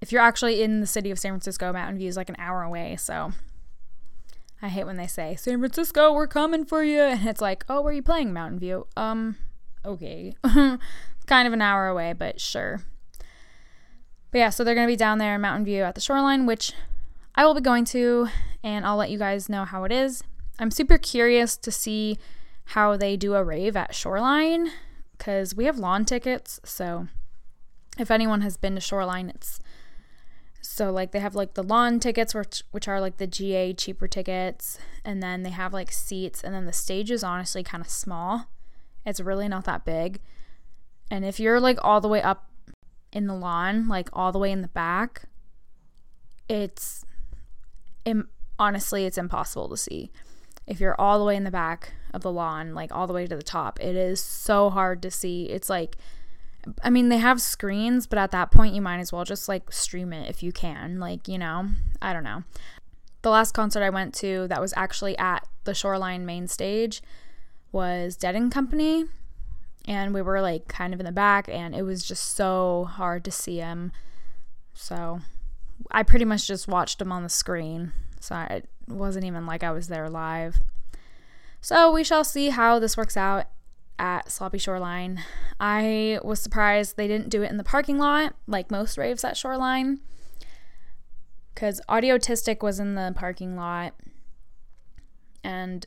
if 0.00 0.12
you're 0.12 0.22
actually 0.22 0.62
in 0.62 0.80
the 0.80 0.86
city 0.86 1.10
of 1.10 1.18
San 1.18 1.32
Francisco, 1.32 1.74
Mountain 1.74 1.98
View 1.98 2.08
is 2.08 2.16
like 2.16 2.30
an 2.30 2.36
hour 2.38 2.62
away. 2.62 2.96
So 2.96 3.32
I 4.62 4.68
hate 4.68 4.84
when 4.84 4.96
they 4.96 5.06
say, 5.06 5.36
San 5.36 5.58
Francisco, 5.58 6.10
we're 6.14 6.26
coming 6.26 6.64
for 6.64 6.82
you. 6.82 7.02
And 7.02 7.28
it's 7.28 7.42
like, 7.42 7.66
oh, 7.68 7.82
where 7.82 7.92
are 7.92 7.96
you 7.96 8.02
playing 8.02 8.32
Mountain 8.32 8.60
View? 8.60 8.86
Um, 8.96 9.36
okay. 9.84 10.34
kind 10.44 11.46
of 11.46 11.52
an 11.52 11.62
hour 11.62 11.88
away, 11.88 12.12
but 12.12 12.40
sure. 12.40 12.80
But 14.30 14.38
yeah, 14.38 14.50
so 14.50 14.64
they're 14.64 14.74
going 14.74 14.86
to 14.86 14.92
be 14.92 14.96
down 14.96 15.18
there 15.18 15.34
in 15.34 15.40
Mountain 15.40 15.64
View 15.64 15.82
at 15.82 15.94
the 15.94 16.00
shoreline, 16.00 16.46
which 16.46 16.72
I 17.34 17.44
will 17.44 17.54
be 17.54 17.60
going 17.60 17.84
to, 17.86 18.28
and 18.62 18.84
I'll 18.86 18.96
let 18.96 19.10
you 19.10 19.18
guys 19.18 19.48
know 19.48 19.64
how 19.64 19.84
it 19.84 19.92
is. 19.92 20.22
I'm 20.58 20.70
super 20.70 20.98
curious 20.98 21.56
to 21.58 21.70
see 21.70 22.18
how 22.66 22.96
they 22.96 23.16
do 23.16 23.34
a 23.34 23.44
rave 23.44 23.76
at 23.76 23.94
Shoreline 23.94 24.70
because 25.16 25.54
we 25.54 25.64
have 25.64 25.78
lawn 25.78 26.04
tickets. 26.04 26.60
So 26.64 27.08
if 27.98 28.10
anyone 28.10 28.40
has 28.42 28.56
been 28.56 28.74
to 28.74 28.80
Shoreline, 28.80 29.30
it's 29.30 29.60
so 30.60 30.92
like 30.92 31.12
they 31.12 31.20
have 31.20 31.34
like 31.34 31.54
the 31.54 31.62
lawn 31.62 32.00
tickets, 32.00 32.34
which 32.34 32.62
which 32.70 32.88
are 32.88 33.00
like 33.00 33.16
the 33.16 33.26
GA 33.26 33.72
cheaper 33.74 34.06
tickets, 34.06 34.78
and 35.04 35.22
then 35.22 35.42
they 35.42 35.50
have 35.50 35.72
like 35.72 35.90
seats, 35.90 36.42
and 36.42 36.54
then 36.54 36.66
the 36.66 36.72
stage 36.72 37.10
is 37.10 37.24
honestly 37.24 37.62
kind 37.62 37.82
of 37.82 37.90
small. 37.90 38.46
It's 39.04 39.20
really 39.20 39.48
not 39.48 39.64
that 39.64 39.84
big. 39.84 40.20
And 41.10 41.24
if 41.24 41.40
you're 41.40 41.60
like 41.60 41.78
all 41.82 42.00
the 42.00 42.08
way 42.08 42.22
up 42.22 42.48
in 43.12 43.26
the 43.26 43.34
lawn, 43.34 43.88
like 43.88 44.08
all 44.12 44.32
the 44.32 44.38
way 44.38 44.50
in 44.50 44.62
the 44.62 44.68
back, 44.68 45.24
it's 46.48 47.04
Im- 48.04 48.28
honestly 48.58 49.04
it's 49.04 49.18
impossible 49.18 49.68
to 49.68 49.76
see. 49.76 50.10
If 50.66 50.80
you're 50.80 50.98
all 51.00 51.18
the 51.18 51.24
way 51.24 51.36
in 51.36 51.44
the 51.44 51.50
back 51.50 51.94
of 52.14 52.22
the 52.22 52.32
lawn, 52.32 52.74
like 52.74 52.94
all 52.94 53.06
the 53.06 53.12
way 53.12 53.26
to 53.26 53.36
the 53.36 53.42
top, 53.42 53.80
it 53.80 53.96
is 53.96 54.20
so 54.20 54.70
hard 54.70 55.02
to 55.02 55.10
see. 55.10 55.44
It's 55.46 55.68
like 55.68 55.96
I 56.82 56.90
mean, 56.90 57.08
they 57.08 57.18
have 57.18 57.40
screens, 57.40 58.06
but 58.06 58.18
at 58.18 58.30
that 58.30 58.50
point, 58.50 58.74
you 58.74 58.80
might 58.80 59.00
as 59.00 59.12
well 59.12 59.24
just 59.24 59.48
like 59.48 59.72
stream 59.72 60.12
it 60.12 60.30
if 60.30 60.42
you 60.42 60.52
can. 60.52 61.00
Like, 61.00 61.26
you 61.26 61.38
know, 61.38 61.68
I 62.00 62.12
don't 62.12 62.24
know. 62.24 62.44
The 63.22 63.30
last 63.30 63.52
concert 63.52 63.82
I 63.82 63.90
went 63.90 64.14
to 64.14 64.46
that 64.48 64.60
was 64.60 64.72
actually 64.76 65.16
at 65.18 65.46
the 65.64 65.74
Shoreline 65.74 66.24
main 66.26 66.48
stage 66.48 67.02
was 67.72 68.16
Dead 68.16 68.36
and 68.36 68.52
Company 68.52 69.06
and 69.86 70.14
we 70.14 70.22
were 70.22 70.40
like 70.40 70.68
kind 70.68 70.94
of 70.94 71.00
in 71.00 71.06
the 71.06 71.12
back 71.12 71.48
and 71.48 71.74
it 71.74 71.82
was 71.82 72.04
just 72.04 72.36
so 72.36 72.88
hard 72.90 73.24
to 73.24 73.30
see 73.30 73.58
him. 73.58 73.92
So 74.74 75.20
i 75.90 76.02
pretty 76.02 76.24
much 76.24 76.46
just 76.46 76.68
watched 76.68 77.00
him 77.00 77.10
on 77.10 77.22
the 77.22 77.28
screen. 77.28 77.92
So 78.20 78.36
it 78.50 78.68
wasn't 78.86 79.24
even 79.24 79.46
like 79.46 79.62
i 79.62 79.72
was 79.72 79.88
there 79.88 80.08
live. 80.08 80.60
So 81.60 81.92
we 81.92 82.04
shall 82.04 82.24
see 82.24 82.50
how 82.50 82.78
this 82.78 82.96
works 82.96 83.16
out 83.16 83.46
at 83.98 84.30
sloppy 84.30 84.58
shoreline. 84.58 85.22
I 85.60 86.18
was 86.22 86.40
surprised 86.40 86.96
they 86.96 87.08
didn't 87.08 87.28
do 87.28 87.42
it 87.42 87.50
in 87.50 87.56
the 87.56 87.64
parking 87.64 87.98
lot 87.98 88.34
like 88.46 88.70
most 88.70 88.98
raves 88.98 89.24
at 89.24 89.36
shoreline 89.36 90.00
because 91.54 91.80
Audio 91.88 92.16
audiotistic 92.16 92.62
was 92.62 92.80
in 92.80 92.94
the 92.94 93.12
parking 93.16 93.56
lot. 93.56 93.94
And 95.44 95.86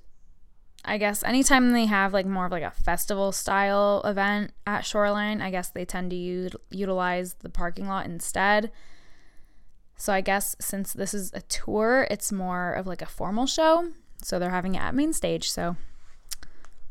I 0.85 0.97
guess 0.97 1.23
anytime 1.23 1.71
they 1.71 1.85
have 1.85 2.13
like 2.13 2.25
more 2.25 2.45
of 2.45 2.51
like 2.51 2.63
a 2.63 2.71
festival 2.71 3.31
style 3.31 4.01
event 4.05 4.53
at 4.67 4.85
Shoreline, 4.85 5.41
I 5.41 5.49
guess 5.51 5.69
they 5.69 5.85
tend 5.85 6.11
to 6.11 6.15
u- 6.15 6.49
utilize 6.69 7.33
the 7.35 7.49
parking 7.49 7.87
lot 7.87 8.05
instead. 8.05 8.71
So 9.97 10.13
I 10.13 10.21
guess 10.21 10.55
since 10.59 10.93
this 10.93 11.13
is 11.13 11.31
a 11.33 11.41
tour, 11.41 12.07
it's 12.11 12.31
more 12.31 12.73
of 12.73 12.85
like 12.85 13.01
a 13.01 13.07
formal 13.07 13.47
show. 13.47 13.91
So 14.21 14.39
they're 14.39 14.49
having 14.49 14.75
it 14.75 14.81
at 14.81 14.95
main 14.95 15.13
stage. 15.13 15.49
So 15.49 15.75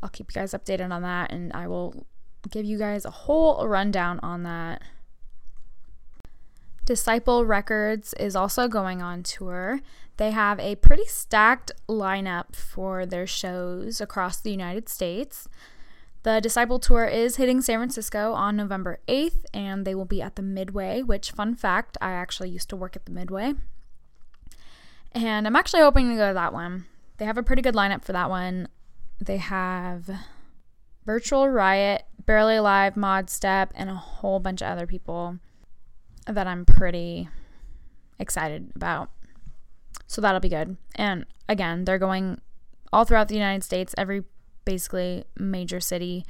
I'll 0.03 0.09
keep 0.09 0.31
you 0.33 0.41
guys 0.41 0.51
updated 0.53 0.91
on 0.91 1.01
that 1.03 1.31
and 1.31 1.53
I 1.53 1.67
will 1.67 2.05
give 2.49 2.65
you 2.65 2.77
guys 2.77 3.05
a 3.05 3.11
whole 3.11 3.67
rundown 3.67 4.19
on 4.21 4.43
that. 4.43 4.81
Disciple 6.85 7.45
Records 7.45 8.13
is 8.19 8.35
also 8.35 8.67
going 8.67 9.01
on 9.01 9.23
tour. 9.23 9.81
They 10.17 10.29
have 10.29 10.59
a 10.59 10.75
pretty 10.75 11.05
stacked 11.05 11.71
lineup 11.89 12.55
for 12.55 13.07
their 13.07 13.25
shows 13.25 13.99
across 13.99 14.39
the 14.39 14.51
United 14.51 14.87
States. 14.87 15.47
The 16.21 16.39
Disciple 16.39 16.77
Tour 16.79 17.05
is 17.05 17.37
hitting 17.37 17.61
San 17.61 17.79
Francisco 17.79 18.33
on 18.33 18.55
November 18.55 18.99
8th, 19.07 19.45
and 19.53 19.85
they 19.85 19.95
will 19.95 20.05
be 20.05 20.21
at 20.21 20.35
the 20.35 20.41
Midway, 20.43 21.01
which, 21.01 21.31
fun 21.31 21.55
fact, 21.55 21.97
I 22.01 22.11
actually 22.11 22.49
used 22.49 22.69
to 22.69 22.75
work 22.75 22.95
at 22.95 23.05
the 23.05 23.11
Midway. 23.11 23.53
And 25.11 25.47
I'm 25.47 25.55
actually 25.55 25.81
hoping 25.81 26.09
to 26.09 26.15
go 26.15 26.27
to 26.27 26.33
that 26.35 26.53
one. 26.53 26.85
They 27.17 27.25
have 27.25 27.37
a 27.37 27.43
pretty 27.43 27.61
good 27.61 27.75
lineup 27.75 28.03
for 28.03 28.13
that 28.13 28.29
one. 28.29 28.67
They 29.19 29.37
have 29.37 30.09
Virtual 31.05 31.49
Riot, 31.49 32.03
Barely 32.25 32.57
Alive, 32.57 32.93
Modestep, 32.93 33.69
and 33.73 33.89
a 33.89 33.95
whole 33.95 34.39
bunch 34.39 34.61
of 34.61 34.67
other 34.67 34.87
people 34.87 35.39
that 36.25 36.47
I'm 36.47 36.65
pretty 36.65 37.29
excited 38.19 38.71
about. 38.75 39.09
So 40.07 40.21
that'll 40.21 40.39
be 40.39 40.49
good. 40.49 40.77
And 40.95 41.25
again, 41.47 41.85
they're 41.85 41.99
going 41.99 42.41
all 42.91 43.05
throughout 43.05 43.27
the 43.27 43.35
United 43.35 43.63
States, 43.63 43.93
every 43.97 44.23
basically 44.63 45.25
major 45.37 45.79
city. 45.79 46.25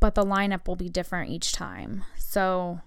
But 0.00 0.14
the 0.14 0.24
lineup 0.24 0.68
will 0.68 0.76
be 0.76 0.88
different 0.88 1.30
each 1.30 1.52
time. 1.52 2.04
So 2.16 2.80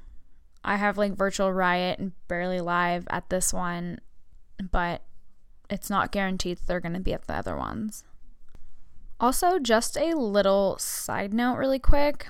I 0.64 0.78
have 0.78 0.98
like 0.98 1.14
Virtual 1.14 1.52
Riot 1.52 2.00
and 2.00 2.12
Barely 2.28 2.62
Live 2.62 3.08
at 3.10 3.30
this 3.30 3.54
one, 3.54 4.00
but 4.72 5.02
it's 5.70 5.90
not 5.90 6.12
guaranteed 6.12 6.60
they're 6.66 6.80
going 6.80 6.94
to 6.94 7.00
be 7.00 7.14
at 7.14 7.28
the 7.28 7.36
other 7.36 7.58
ones. 7.58 8.04
Also, 9.20 9.60
just 9.60 9.98
a 9.98 10.16
little 10.16 10.78
side 10.80 11.34
note, 11.34 11.56
really 11.56 11.80
quick. 11.80 12.28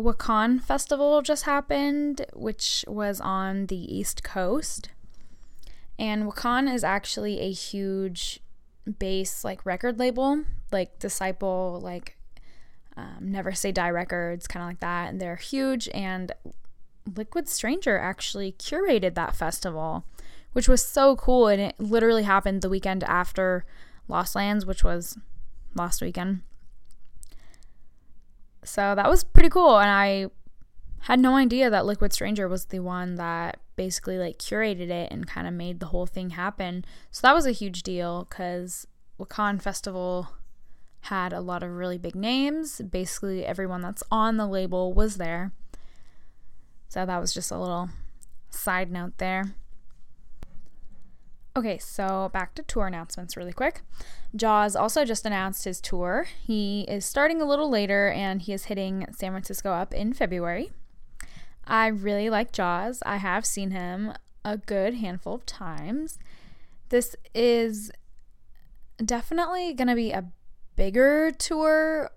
Wakaan 0.00 0.60
Festival 0.60 1.22
just 1.22 1.44
happened, 1.44 2.24
which 2.32 2.84
was 2.86 3.20
on 3.20 3.66
the 3.66 3.96
East 3.96 4.22
Coast. 4.22 4.90
And 5.98 6.24
Wakaan 6.24 6.72
is 6.72 6.84
actually 6.84 7.40
a 7.40 7.50
huge 7.50 8.40
bass 8.98 9.44
like 9.44 9.66
record 9.66 9.98
label, 9.98 10.44
like 10.70 10.98
Disciple, 11.00 11.80
like 11.82 12.16
um, 12.96 13.18
Never 13.20 13.52
Say 13.52 13.72
Die 13.72 13.90
Records, 13.90 14.46
kind 14.46 14.62
of 14.62 14.68
like 14.68 14.80
that. 14.80 15.08
And 15.08 15.20
they're 15.20 15.36
huge. 15.36 15.88
And 15.92 16.32
Liquid 17.16 17.48
Stranger 17.48 17.98
actually 17.98 18.52
curated 18.52 19.14
that 19.14 19.34
festival, 19.34 20.04
which 20.52 20.68
was 20.68 20.84
so 20.84 21.16
cool. 21.16 21.48
And 21.48 21.60
it 21.60 21.80
literally 21.80 22.22
happened 22.22 22.62
the 22.62 22.68
weekend 22.68 23.02
after 23.04 23.64
Lost 24.06 24.36
Lands, 24.36 24.64
which 24.64 24.84
was 24.84 25.18
last 25.74 26.00
weekend. 26.00 26.42
So 28.64 28.94
that 28.94 29.08
was 29.08 29.24
pretty 29.24 29.48
cool. 29.48 29.78
And 29.78 29.90
I 29.90 30.26
had 31.00 31.20
no 31.20 31.36
idea 31.36 31.70
that 31.70 31.86
Liquid 31.86 32.12
Stranger 32.12 32.48
was 32.48 32.66
the 32.66 32.80
one 32.80 33.14
that 33.16 33.58
basically 33.76 34.18
like 34.18 34.38
curated 34.38 34.90
it 34.90 35.10
and 35.12 35.26
kind 35.26 35.46
of 35.46 35.54
made 35.54 35.80
the 35.80 35.86
whole 35.86 36.06
thing 36.06 36.30
happen. 36.30 36.84
So 37.10 37.26
that 37.26 37.34
was 37.34 37.46
a 37.46 37.52
huge 37.52 37.82
deal 37.82 38.26
because 38.28 38.86
Wakaan 39.18 39.62
Festival 39.62 40.28
had 41.02 41.32
a 41.32 41.40
lot 41.40 41.62
of 41.62 41.70
really 41.70 41.98
big 41.98 42.14
names. 42.14 42.80
Basically, 42.80 43.46
everyone 43.46 43.80
that's 43.80 44.02
on 44.10 44.36
the 44.36 44.46
label 44.46 44.92
was 44.92 45.16
there. 45.16 45.52
So 46.88 47.06
that 47.06 47.20
was 47.20 47.32
just 47.32 47.50
a 47.50 47.58
little 47.58 47.90
side 48.50 48.90
note 48.90 49.18
there. 49.18 49.54
Okay, 51.58 51.78
so 51.78 52.30
back 52.32 52.54
to 52.54 52.62
tour 52.62 52.86
announcements 52.86 53.36
really 53.36 53.52
quick. 53.52 53.80
Jauz 54.36 54.76
also 54.76 55.04
just 55.04 55.26
announced 55.26 55.64
his 55.64 55.80
tour. 55.80 56.28
He 56.40 56.82
is 56.82 57.04
starting 57.04 57.42
a 57.42 57.44
little 57.44 57.68
later 57.68 58.10
and 58.10 58.40
he 58.40 58.52
is 58.52 58.66
hitting 58.66 59.06
San 59.10 59.32
Francisco 59.32 59.72
up 59.72 59.92
in 59.92 60.12
February. 60.12 60.70
I 61.66 61.88
really 61.88 62.30
like 62.30 62.52
Jauz. 62.52 63.02
I 63.04 63.16
have 63.16 63.44
seen 63.44 63.72
him 63.72 64.12
a 64.44 64.56
good 64.56 64.94
handful 64.94 65.34
of 65.34 65.46
times. 65.46 66.20
This 66.90 67.16
is 67.34 67.90
definitely 69.04 69.74
going 69.74 69.88
to 69.88 69.96
be 69.96 70.12
a 70.12 70.30
bigger 70.76 71.32
tour, 71.32 72.12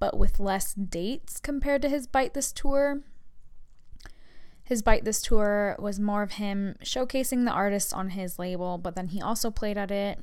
but 0.00 0.18
with 0.18 0.40
less 0.40 0.74
dates 0.74 1.38
compared 1.38 1.82
to 1.82 1.88
his 1.88 2.08
Bite 2.08 2.34
This 2.34 2.50
tour. 2.50 3.02
His 4.64 4.82
Bite 4.82 5.04
This 5.04 5.20
tour 5.20 5.76
was 5.78 5.98
more 5.98 6.22
of 6.22 6.32
him 6.32 6.76
showcasing 6.82 7.44
the 7.44 7.50
artists 7.50 7.92
on 7.92 8.10
his 8.10 8.38
label, 8.38 8.78
but 8.78 8.94
then 8.94 9.08
he 9.08 9.20
also 9.20 9.50
played 9.50 9.76
at 9.76 9.90
it. 9.90 10.20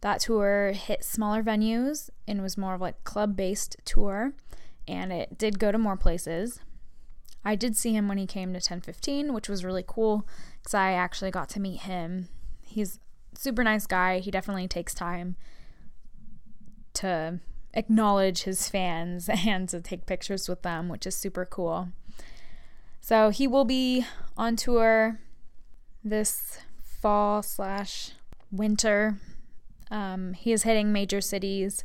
That 0.00 0.20
tour 0.20 0.72
hit 0.72 1.04
smaller 1.04 1.42
venues 1.42 2.08
and 2.26 2.42
was 2.42 2.56
more 2.56 2.74
of 2.74 2.80
like 2.80 3.04
club 3.04 3.36
based 3.36 3.76
tour, 3.84 4.32
and 4.88 5.12
it 5.12 5.36
did 5.36 5.58
go 5.58 5.70
to 5.70 5.78
more 5.78 5.96
places. 5.96 6.60
I 7.44 7.54
did 7.54 7.76
see 7.76 7.92
him 7.92 8.08
when 8.08 8.18
he 8.18 8.26
came 8.26 8.50
to 8.50 8.58
1015, 8.58 9.32
which 9.32 9.48
was 9.48 9.64
really 9.64 9.84
cool 9.86 10.26
because 10.58 10.74
I 10.74 10.92
actually 10.92 11.30
got 11.30 11.48
to 11.50 11.60
meet 11.60 11.82
him. 11.82 12.28
He's 12.62 12.98
super 13.34 13.64
nice 13.64 13.86
guy. 13.86 14.18
He 14.18 14.30
definitely 14.30 14.68
takes 14.68 14.94
time 14.94 15.36
to 16.94 17.40
acknowledge 17.72 18.42
his 18.42 18.68
fans 18.68 19.28
and 19.46 19.68
to 19.68 19.80
take 19.80 20.06
pictures 20.06 20.48
with 20.48 20.62
them, 20.62 20.88
which 20.88 21.06
is 21.06 21.14
super 21.14 21.44
cool. 21.44 21.88
So 23.10 23.30
he 23.30 23.48
will 23.48 23.64
be 23.64 24.06
on 24.36 24.54
tour 24.54 25.18
this 26.04 26.60
fall 26.80 27.42
slash 27.42 28.12
winter. 28.52 29.18
Um, 29.90 30.32
he 30.34 30.52
is 30.52 30.62
hitting 30.62 30.92
major 30.92 31.20
cities, 31.20 31.84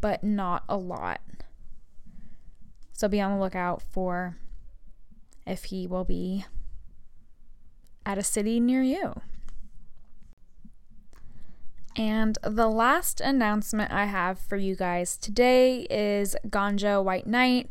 but 0.00 0.24
not 0.24 0.64
a 0.68 0.76
lot. 0.76 1.20
So 2.92 3.06
be 3.06 3.20
on 3.20 3.34
the 3.34 3.38
lookout 3.38 3.82
for 3.82 4.36
if 5.46 5.66
he 5.66 5.86
will 5.86 6.02
be 6.02 6.44
at 8.04 8.18
a 8.18 8.24
city 8.24 8.58
near 8.58 8.82
you. 8.82 9.20
And 11.94 12.36
the 12.42 12.66
last 12.66 13.20
announcement 13.20 13.92
I 13.92 14.06
have 14.06 14.40
for 14.40 14.56
you 14.56 14.74
guys 14.74 15.16
today 15.16 15.82
is 15.82 16.34
Ganja 16.48 17.00
White 17.00 17.28
Night 17.28 17.70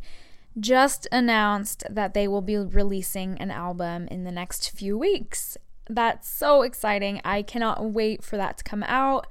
just 0.58 1.08
announced 1.10 1.84
that 1.90 2.14
they 2.14 2.28
will 2.28 2.42
be 2.42 2.56
releasing 2.56 3.36
an 3.38 3.50
album 3.50 4.06
in 4.08 4.24
the 4.24 4.32
next 4.32 4.70
few 4.70 4.96
weeks. 4.96 5.56
That's 5.88 6.28
so 6.28 6.62
exciting. 6.62 7.20
I 7.24 7.42
cannot 7.42 7.84
wait 7.84 8.22
for 8.22 8.36
that 8.36 8.58
to 8.58 8.64
come 8.64 8.82
out. 8.84 9.26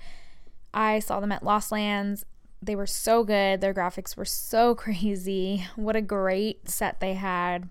I 0.74 1.00
saw 1.00 1.20
them 1.20 1.32
at 1.32 1.44
Lost 1.44 1.72
Lands. 1.72 2.26
They 2.62 2.76
were 2.76 2.88
so 2.88 3.24
good. 3.24 3.62
Their 3.62 3.74
graphics 3.74 4.18
were 4.18 4.26
so 4.26 4.76
crazy. 4.76 5.66
What 5.76 5.96
a 5.96 6.02
great 6.02 6.70
set 6.70 7.00
they 7.00 7.14
had. 7.14 7.70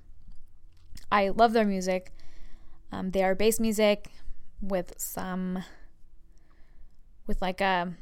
I 1.10 1.28
love 1.28 1.52
their 1.52 1.66
music. 1.66 2.12
Um, 2.90 3.10
they 3.10 3.22
are 3.22 3.34
bass 3.34 3.60
music 3.60 4.08
with 4.60 4.94
some, 4.96 5.64
with 7.26 7.40
like 7.42 7.60
a, 7.60 7.92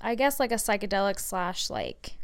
I 0.00 0.14
guess 0.14 0.40
like 0.40 0.52
a 0.52 0.56
psychedelic 0.56 1.18
slash 1.18 1.70
like 1.70 2.17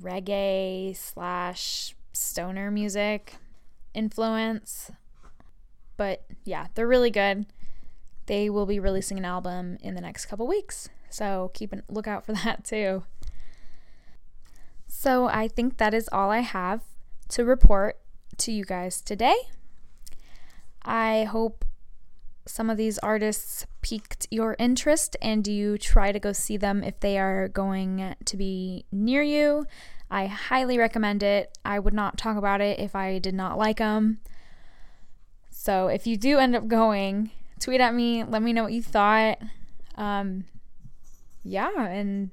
reggae 0.00 0.96
slash 0.96 1.94
stoner 2.12 2.70
music 2.70 3.34
influence. 3.94 4.90
But 5.96 6.24
yeah, 6.44 6.66
they're 6.74 6.86
really 6.86 7.10
good. 7.10 7.46
They 8.26 8.50
will 8.50 8.66
be 8.66 8.80
releasing 8.80 9.18
an 9.18 9.24
album 9.24 9.78
in 9.80 9.94
the 9.94 10.00
next 10.00 10.26
couple 10.26 10.46
weeks. 10.46 10.88
So 11.10 11.50
keep 11.54 11.72
a 11.72 11.82
lookout 11.88 12.24
for 12.26 12.32
that 12.44 12.64
too. 12.64 13.04
So 14.86 15.26
I 15.26 15.48
think 15.48 15.78
that 15.78 15.94
is 15.94 16.08
all 16.12 16.30
I 16.30 16.40
have 16.40 16.82
to 17.28 17.44
report 17.44 17.98
to 18.38 18.52
you 18.52 18.64
guys 18.64 19.00
today. 19.00 19.36
I 20.84 21.24
hope 21.24 21.64
some 22.46 22.70
of 22.70 22.76
these 22.76 22.98
artists 22.98 23.66
piqued 23.86 24.26
your 24.32 24.56
interest 24.58 25.16
and 25.22 25.46
you 25.46 25.78
try 25.78 26.10
to 26.10 26.18
go 26.18 26.32
see 26.32 26.56
them 26.56 26.82
if 26.82 26.98
they 26.98 27.16
are 27.18 27.46
going 27.46 28.16
to 28.24 28.36
be 28.36 28.84
near 28.90 29.22
you. 29.22 29.64
I 30.10 30.26
highly 30.26 30.76
recommend 30.76 31.22
it. 31.22 31.56
I 31.64 31.78
would 31.78 31.94
not 31.94 32.18
talk 32.18 32.36
about 32.36 32.60
it 32.60 32.80
if 32.80 32.96
I 32.96 33.20
did 33.20 33.34
not 33.34 33.56
like 33.56 33.78
them. 33.78 34.18
So 35.50 35.86
if 35.86 36.04
you 36.04 36.16
do 36.16 36.38
end 36.38 36.56
up 36.56 36.66
going, 36.66 37.30
tweet 37.60 37.80
at 37.80 37.94
me, 37.94 38.24
let 38.24 38.42
me 38.42 38.52
know 38.52 38.64
what 38.64 38.72
you 38.72 38.82
thought. 38.82 39.38
Um, 39.94 40.46
yeah, 41.44 41.86
and 41.86 42.30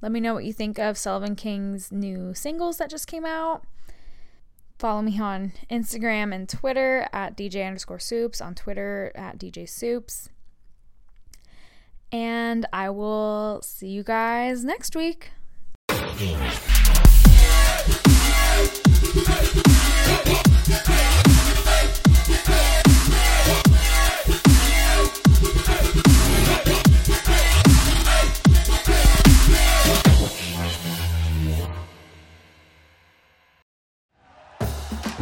let 0.00 0.10
me 0.10 0.20
know 0.20 0.32
what 0.32 0.44
you 0.44 0.54
think 0.54 0.78
of 0.78 0.96
Sullivan 0.96 1.36
King's 1.36 1.92
new 1.92 2.32
singles 2.32 2.78
that 2.78 2.88
just 2.88 3.06
came 3.06 3.26
out. 3.26 3.66
Follow 4.78 5.02
me 5.02 5.20
on 5.20 5.52
Instagram 5.70 6.34
and 6.34 6.48
Twitter 6.48 7.06
at 7.12 7.36
DJ 7.36 7.66
underscore 7.66 7.98
soups, 7.98 8.40
on 8.40 8.54
Twitter 8.54 9.12
at 9.14 9.38
DJ 9.38 9.68
soups. 9.68 10.30
And 12.12 12.66
I 12.72 12.90
will 12.90 13.60
see 13.62 13.88
you 13.88 14.02
guys 14.02 14.64
next 14.64 14.94
week. 14.94 15.30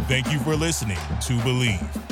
Thank 0.09 0.31
you 0.31 0.39
for 0.41 0.55
listening 0.55 0.99
to 1.23 1.33
Bleav. 1.39 2.12